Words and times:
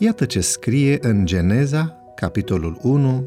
Iată 0.00 0.24
ce 0.24 0.40
scrie 0.40 0.98
în 1.00 1.26
Geneza, 1.26 1.96
capitolul 2.14 2.78
1, 2.82 3.24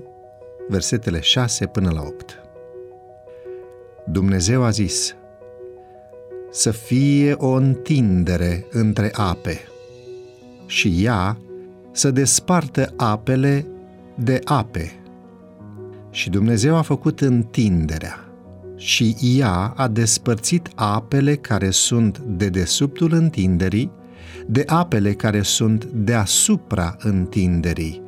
versetele 0.70 1.20
6 1.20 1.66
până 1.66 1.92
la 1.94 2.02
8. 2.02 2.40
Dumnezeu 4.06 4.64
a 4.64 4.70
zis, 4.70 5.16
să 6.52 6.72
fie 6.72 7.34
o 7.34 7.50
întindere 7.50 8.66
între 8.72 9.12
ape 9.14 9.60
și 10.66 11.04
ea 11.04 11.38
să 11.92 12.12
despartă 12.12 12.94
apele 12.98 13.66
de 14.16 14.40
ape. 14.44 14.92
Și 16.12 16.30
Dumnezeu 16.30 16.76
a 16.76 16.82
făcut 16.82 17.22
întinderea 17.22 18.26
și 18.76 19.16
ea 19.22 19.74
a 19.76 19.88
despărțit 19.88 20.70
apele 20.76 21.36
care 21.36 21.70
sunt 21.70 22.18
de 22.20 22.50
desubtul 22.50 23.14
întinderii 23.14 23.92
de 24.48 24.64
apele 24.68 25.14
care 25.14 25.42
sunt 25.42 25.86
deasupra 25.86 26.96
întinderii. 27.00 28.02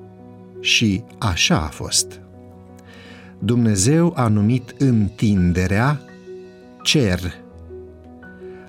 Și 0.60 1.04
așa 1.18 1.56
a 1.56 1.68
fost. 1.68 2.22
Dumnezeu 3.40 4.14
a 4.16 4.28
numit 4.28 4.76
întinderea 4.78 6.02
cer. 6.84 7.20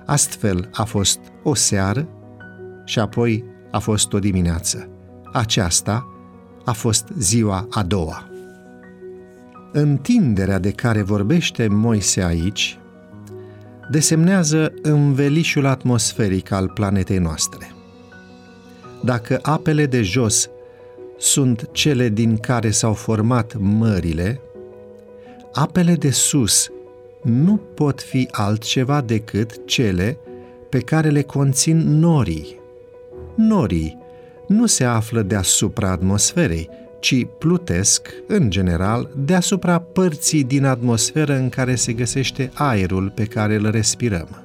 Astfel 0.05 0.69
a 0.73 0.83
fost 0.83 1.19
o 1.43 1.53
seară 1.53 2.07
și 2.85 2.99
apoi 2.99 3.43
a 3.71 3.79
fost 3.79 4.13
o 4.13 4.19
dimineață. 4.19 4.89
Aceasta 5.33 6.07
a 6.65 6.71
fost 6.71 7.07
ziua 7.17 7.67
a 7.69 7.83
doua. 7.83 8.29
Întinderea 9.71 10.59
de 10.59 10.71
care 10.71 11.01
vorbește 11.01 11.67
Moise 11.67 12.23
aici 12.23 12.79
desemnează 13.89 14.73
învelișul 14.81 15.65
atmosferic 15.65 16.51
al 16.51 16.69
planetei 16.69 17.17
noastre. 17.17 17.71
Dacă 19.03 19.39
apele 19.41 19.85
de 19.85 20.01
jos 20.01 20.49
sunt 21.17 21.69
cele 21.71 22.09
din 22.09 22.37
care 22.37 22.69
s-au 22.69 22.93
format 22.93 23.55
mările, 23.57 24.41
apele 25.53 25.93
de 25.93 26.09
sus 26.09 26.69
nu 27.21 27.55
pot 27.55 28.01
fi 28.01 28.27
altceva 28.31 29.01
decât 29.01 29.65
cele 29.65 30.17
pe 30.69 30.79
care 30.79 31.09
le 31.09 31.21
conțin 31.21 31.99
norii. 31.99 32.59
Norii 33.35 33.97
nu 34.47 34.65
se 34.65 34.83
află 34.83 35.21
deasupra 35.21 35.91
atmosferei, 35.91 36.69
ci 37.05 37.27
plutesc, 37.37 38.13
în 38.27 38.49
general, 38.49 39.09
deasupra 39.15 39.79
părții 39.79 40.43
din 40.43 40.65
atmosferă 40.65 41.35
în 41.35 41.49
care 41.49 41.75
se 41.75 41.93
găsește 41.93 42.51
aerul 42.53 43.11
pe 43.15 43.25
care 43.25 43.55
îl 43.55 43.71
respirăm. 43.71 44.43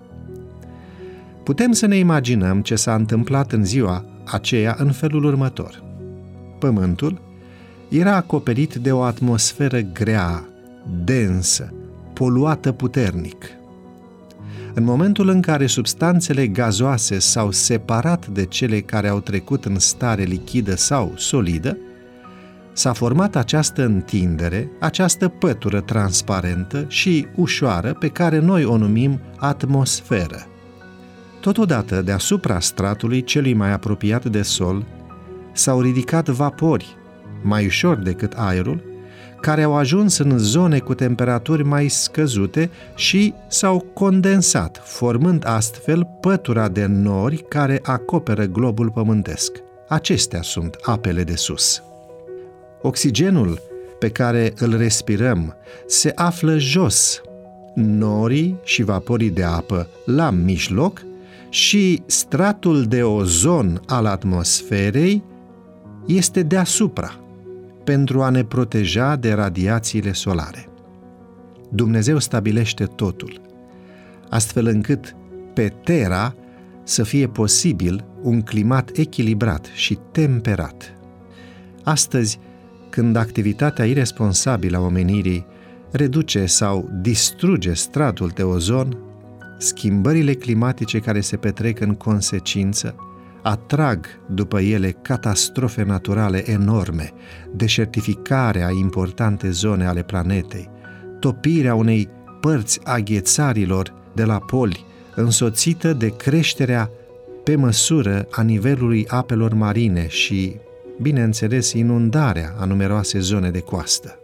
Putem 1.44 1.72
să 1.72 1.86
ne 1.86 1.96
imaginăm 1.96 2.60
ce 2.60 2.74
s-a 2.74 2.94
întâmplat 2.94 3.52
în 3.52 3.64
ziua 3.64 4.04
aceea 4.24 4.76
în 4.78 4.92
felul 4.92 5.24
următor. 5.24 5.82
Pământul 6.58 7.20
era 7.88 8.14
acoperit 8.14 8.74
de 8.74 8.92
o 8.92 9.02
atmosferă 9.02 9.80
grea, 9.80 10.48
densă, 11.04 11.74
poluată 12.12 12.72
puternic. 12.72 13.44
În 14.74 14.84
momentul 14.84 15.28
în 15.28 15.40
care 15.40 15.66
substanțele 15.66 16.46
gazoase 16.46 17.18
s-au 17.18 17.50
separat 17.50 18.26
de 18.26 18.44
cele 18.44 18.80
care 18.80 19.08
au 19.08 19.20
trecut 19.20 19.64
în 19.64 19.78
stare 19.78 20.22
lichidă 20.22 20.76
sau 20.76 21.12
solidă, 21.16 21.76
s-a 22.72 22.92
format 22.92 23.36
această 23.36 23.84
întindere, 23.84 24.70
această 24.80 25.28
pătură 25.28 25.80
transparentă 25.80 26.84
și 26.88 27.26
ușoară 27.34 27.92
pe 27.92 28.08
care 28.08 28.38
noi 28.38 28.64
o 28.64 28.76
numim 28.76 29.20
atmosferă. 29.36 30.46
Totodată, 31.40 32.02
deasupra 32.02 32.60
stratului 32.60 33.24
celui 33.24 33.54
mai 33.54 33.72
apropiat 33.72 34.24
de 34.24 34.42
sol, 34.42 34.84
s-au 35.52 35.80
ridicat 35.80 36.28
vapori, 36.28 36.96
mai 37.42 37.66
ușor 37.66 37.96
decât 37.96 38.32
aerul, 38.36 38.88
care 39.40 39.62
au 39.62 39.74
ajuns 39.74 40.18
în 40.18 40.38
zone 40.38 40.78
cu 40.78 40.94
temperaturi 40.94 41.64
mai 41.64 41.88
scăzute 41.88 42.70
și 42.94 43.34
s-au 43.48 43.86
condensat, 43.94 44.82
formând 44.84 45.44
astfel 45.46 46.08
pătura 46.20 46.68
de 46.68 46.86
nori 46.86 47.44
care 47.48 47.80
acoperă 47.82 48.44
globul 48.44 48.90
pământesc. 48.90 49.52
Acestea 49.88 50.42
sunt 50.42 50.76
apele 50.82 51.24
de 51.24 51.34
sus. 51.34 51.82
Oxigenul 52.82 53.60
pe 53.98 54.08
care 54.08 54.52
îl 54.56 54.76
respirăm 54.76 55.54
se 55.86 56.12
află 56.14 56.58
jos, 56.58 57.20
norii 57.74 58.56
și 58.64 58.82
vaporii 58.82 59.30
de 59.30 59.42
apă 59.42 59.88
la 60.04 60.30
mijloc 60.30 61.02
și 61.48 62.02
stratul 62.06 62.84
de 62.84 63.02
ozon 63.02 63.80
al 63.86 64.06
atmosferei 64.06 65.22
este 66.06 66.42
deasupra, 66.42 67.20
pentru 67.84 68.22
a 68.22 68.28
ne 68.28 68.44
proteja 68.44 69.16
de 69.16 69.32
radiațiile 69.32 70.12
solare. 70.12 70.68
Dumnezeu 71.68 72.18
stabilește 72.18 72.84
totul, 72.84 73.40
astfel 74.28 74.66
încât 74.66 75.16
pe 75.54 75.72
Terra 75.84 76.34
să 76.82 77.02
fie 77.02 77.26
posibil 77.28 78.04
un 78.22 78.42
climat 78.42 78.90
echilibrat 78.94 79.70
și 79.74 79.98
temperat. 80.12 80.94
Astăzi, 81.82 82.38
când 82.90 83.16
activitatea 83.16 83.84
irresponsabilă 83.84 84.76
a 84.76 84.80
omenirii 84.80 85.46
reduce 85.90 86.46
sau 86.46 86.90
distruge 87.00 87.72
stratul 87.72 88.30
de 88.34 88.42
ozon, 88.42 88.98
schimbările 89.58 90.32
climatice 90.32 90.98
care 90.98 91.20
se 91.20 91.36
petrec 91.36 91.80
în 91.80 91.94
consecință 91.94 92.94
atrag 93.42 94.06
după 94.26 94.60
ele 94.60 94.90
catastrofe 94.90 95.82
naturale 95.82 96.50
enorme, 96.50 97.12
deșertificarea 97.54 98.66
a 98.66 98.70
importante 98.70 99.50
zone 99.50 99.86
ale 99.86 100.02
planetei, 100.02 100.70
topirea 101.18 101.74
unei 101.74 102.08
părți 102.40 102.80
a 102.84 102.98
ghețarilor 102.98 103.94
de 104.14 104.24
la 104.24 104.38
poli, 104.38 104.84
însoțită 105.14 105.92
de 105.92 106.08
creșterea 106.08 106.90
pe 107.44 107.56
măsură 107.56 108.26
a 108.30 108.42
nivelului 108.42 109.06
apelor 109.08 109.54
marine 109.54 110.08
și 110.08 110.56
bineînțeles, 111.02 111.72
inundarea 111.72 112.54
a 112.58 112.64
numeroase 112.64 113.18
zone 113.18 113.50
de 113.50 113.60
coastă. 113.60 114.18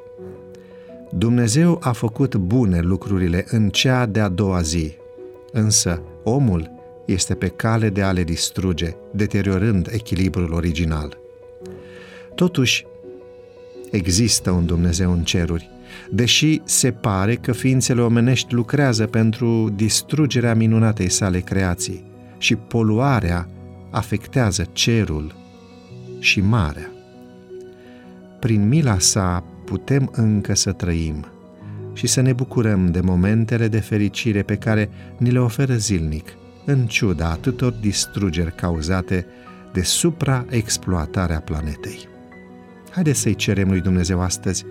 Dumnezeu 1.10 1.78
a 1.82 1.92
făcut 1.92 2.36
bune 2.36 2.80
lucrurile 2.80 3.44
în 3.48 3.68
cea 3.68 4.06
de-a 4.06 4.28
doua 4.28 4.60
zi, 4.60 4.92
însă 5.52 6.02
omul 6.24 6.70
este 7.06 7.34
pe 7.34 7.48
cale 7.48 7.88
de 7.88 8.02
a 8.02 8.12
le 8.12 8.24
distruge, 8.24 8.96
deteriorând 9.10 9.88
echilibrul 9.92 10.52
original. 10.52 11.18
Totuși, 12.34 12.86
există 13.90 14.50
un 14.50 14.66
Dumnezeu 14.66 15.12
în 15.12 15.24
ceruri, 15.24 15.70
deși 16.10 16.60
se 16.64 16.90
pare 16.90 17.34
că 17.34 17.52
ființele 17.52 18.00
omenești 18.00 18.54
lucrează 18.54 19.06
pentru 19.06 19.72
distrugerea 19.76 20.54
minunatei 20.54 21.08
sale 21.08 21.40
creații 21.40 22.04
și 22.38 22.56
poluarea 22.56 23.48
afectează 23.90 24.66
cerul, 24.72 25.34
și 26.18 26.40
marea. 26.40 26.90
Prin 28.40 28.68
mila 28.68 28.98
sa 28.98 29.44
putem 29.64 30.10
încă 30.12 30.54
să 30.54 30.72
trăim 30.72 31.26
și 31.92 32.06
să 32.06 32.20
ne 32.20 32.32
bucurăm 32.32 32.90
de 32.90 33.00
momentele 33.00 33.68
de 33.68 33.80
fericire 33.80 34.42
pe 34.42 34.56
care 34.56 34.90
ni 35.18 35.30
le 35.30 35.38
oferă 35.38 35.74
zilnic, 35.74 36.28
în 36.64 36.86
ciuda 36.86 37.30
atâtor 37.30 37.72
distrugeri 37.72 38.54
cauzate 38.54 39.26
de 39.72 39.82
supraexploatarea 39.82 41.40
planetei. 41.40 42.08
Haideți 42.90 43.20
să-i 43.20 43.34
cerem 43.34 43.68
lui 43.68 43.80
Dumnezeu 43.80 44.20
astăzi 44.20 44.64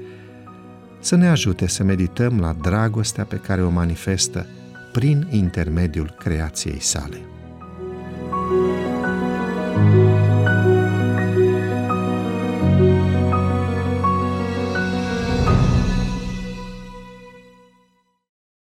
să 0.99 1.15
ne 1.15 1.27
ajute 1.27 1.67
să 1.67 1.83
medităm 1.83 2.39
la 2.39 2.55
dragostea 2.61 3.23
pe 3.23 3.35
care 3.35 3.63
o 3.63 3.69
manifestă 3.69 4.45
prin 4.91 5.27
intermediul 5.31 6.15
creației 6.19 6.79
sale. 6.79 7.17